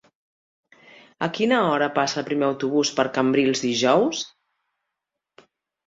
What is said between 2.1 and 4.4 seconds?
el primer autobús per Cambrils dijous?